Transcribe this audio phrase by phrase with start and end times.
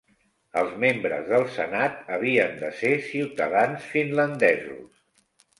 [0.61, 4.91] Els membres del senat havien de ser ciutadans finlandesos.